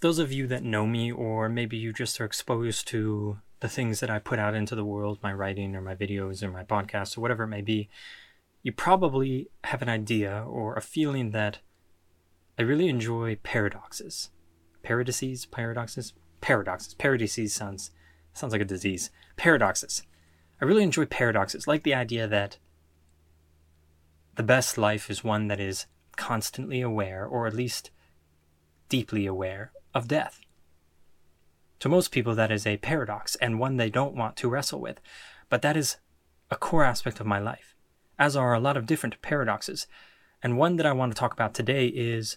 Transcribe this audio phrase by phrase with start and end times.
[0.00, 4.00] those of you that know me, or maybe you just are exposed to the things
[4.00, 7.16] that I put out into the world, my writing or my videos or my podcasts
[7.16, 7.88] or whatever it may be,
[8.62, 11.60] you probably have an idea or a feeling that
[12.58, 14.30] I really enjoy paradoxes.
[14.82, 15.46] Paradises?
[15.46, 16.12] Paradoxes?
[16.40, 16.94] Paradoxes.
[16.94, 17.90] Paradises sounds
[18.32, 19.10] sounds like a disease.
[19.36, 20.02] Paradoxes.
[20.60, 22.58] I really enjoy paradoxes, like the idea that
[24.36, 25.86] the best life is one that is
[26.16, 27.90] constantly aware, or at least
[28.88, 30.40] deeply aware, of death.
[31.80, 35.00] To most people, that is a paradox and one they don't want to wrestle with,
[35.48, 35.96] but that is
[36.50, 37.74] a core aspect of my life,
[38.18, 39.86] as are a lot of different paradoxes.
[40.42, 42.36] And one that I want to talk about today is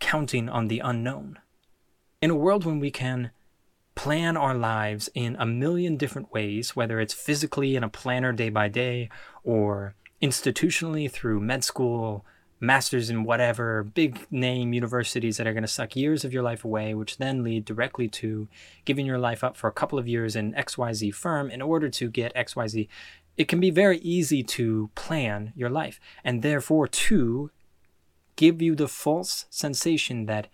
[0.00, 1.38] counting on the unknown.
[2.20, 3.30] In a world when we can
[3.94, 8.50] plan our lives in a million different ways, whether it's physically in a planner day
[8.50, 9.08] by day
[9.44, 12.24] or institutionally through med school,
[12.66, 16.64] masters in whatever, big name universities that are going to suck years of your life
[16.64, 18.48] away, which then lead directly to
[18.84, 22.10] giving your life up for a couple of years in XYZ firm in order to
[22.10, 22.88] get XYZ.
[23.36, 27.50] It can be very easy to plan your life and therefore to
[28.34, 30.48] give you the false sensation that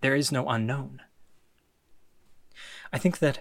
[0.00, 1.02] there is no unknown.
[2.92, 3.40] I think that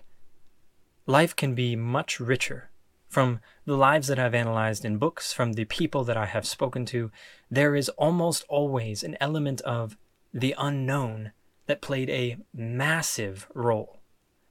[1.05, 2.69] life can be much richer
[3.09, 6.85] from the lives that I've analyzed in books, from the people that I have spoken
[6.85, 7.11] to.
[7.51, 9.97] There is almost always an element of
[10.33, 11.31] the unknown
[11.65, 13.99] that played a massive role.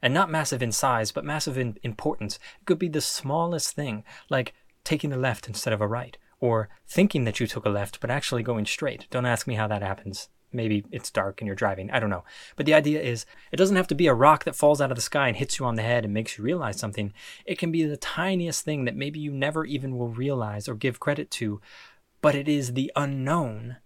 [0.02, 2.38] And not massive in size, but massive in importance.
[2.60, 6.68] It could be the smallest thing, like taking the left instead of a right, or
[6.86, 9.08] thinking that you took a left but actually going straight.
[9.10, 10.28] Don't ask me how that happens.
[10.52, 11.90] Maybe it's dark and you're driving.
[11.90, 12.24] I don't know.
[12.56, 14.96] But the idea is it doesn't have to be a rock that falls out of
[14.96, 17.12] the sky and hits you on the head and makes you realize something.
[17.44, 21.00] It can be the tiniest thing that maybe you never even will realize or give
[21.00, 21.60] credit to,
[22.22, 23.76] but it is the unknown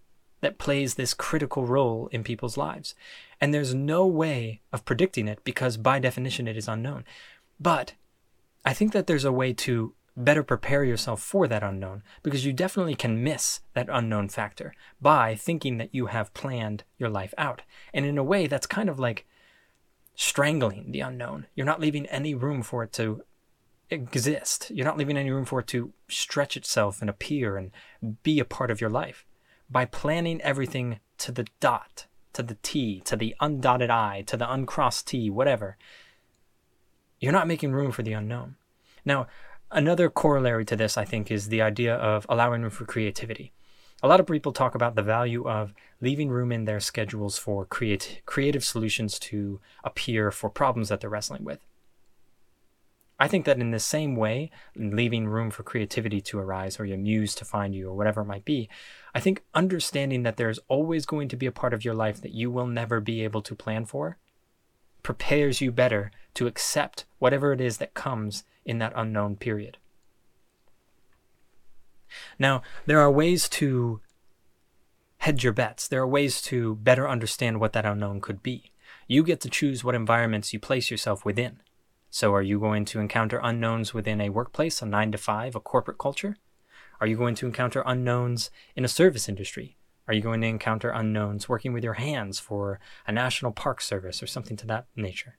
[0.41, 2.95] that plays this critical role in people's lives.
[3.41, 7.05] And there's no way of predicting it because by definition it is unknown.
[7.59, 7.95] But
[8.65, 12.53] I think that there's a way to better prepare yourself for that unknown because you
[12.53, 17.63] definitely can miss that unknown factor by thinking that you have planned your life out.
[17.95, 19.27] And in a way, that's kind of like
[20.15, 21.47] strangling the unknown.
[21.55, 23.23] You're not leaving any room for it to
[23.91, 24.71] exist.
[24.71, 27.71] You're not leaving any room for it to stretch itself and appear and
[28.23, 29.25] be a part of your life.
[29.71, 34.51] By planning everything to the dot, to the T, to the undotted I, to the
[34.51, 35.77] uncrossed T, whatever,
[37.21, 38.57] you're not making room for the unknown.
[39.05, 39.29] Now,
[39.75, 43.53] Another corollary to this, I think, is the idea of allowing room for creativity.
[44.03, 47.65] A lot of people talk about the value of leaving room in their schedules for
[47.65, 51.65] create, creative solutions to appear for problems that they're wrestling with.
[53.19, 56.99] I think that in the same way, leaving room for creativity to arise or your
[56.99, 58.69] muse to find you or whatever it might be,
[59.15, 62.35] I think understanding that there's always going to be a part of your life that
[62.35, 64.19] you will never be able to plan for
[65.03, 69.79] prepares you better to accept whatever it is that comes in that unknown period.
[72.39, 74.01] Now, there are ways to
[75.19, 75.89] hedge your bets.
[75.89, 78.73] There are ways to better understand what that unknown could be.
[79.07, 81.61] You get to choose what environments you place yourself within.
[82.11, 85.61] So, are you going to encounter unknowns within a workplace, a nine to five, a
[85.61, 86.37] corporate culture?
[87.01, 89.77] Are you going to encounter unknowns in a service industry?
[90.09, 94.23] Are you going to encounter unknowns working with your hands for a national park service
[94.23, 95.37] or something to that nature?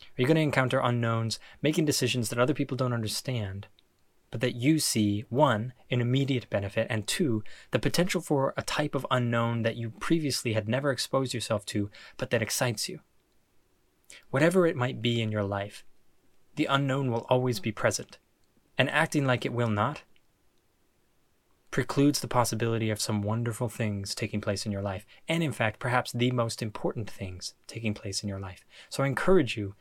[0.00, 3.66] Are you going to encounter unknowns, making decisions that other people don't understand,
[4.30, 7.42] but that you see, one, an immediate benefit, and two,
[7.72, 11.90] the potential for a type of unknown that you previously had never exposed yourself to,
[12.16, 13.00] but that excites you?
[14.30, 15.84] Whatever it might be in your life,
[16.54, 18.18] the unknown will always be present,
[18.76, 20.02] and acting like it will not
[21.70, 25.78] precludes the possibility of some wonderful things taking place in your life, and in fact,
[25.78, 28.64] perhaps the most important things taking place in your life.
[28.88, 29.74] So I encourage you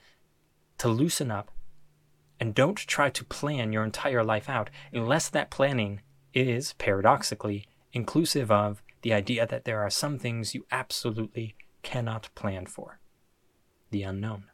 [0.80, 1.52] to loosen up
[2.40, 6.02] and don't try to plan your entire life out unless that planning
[6.34, 12.66] is, paradoxically, inclusive of the idea that there are some things you absolutely cannot plan
[12.66, 13.00] for.
[13.90, 14.46] The unknown.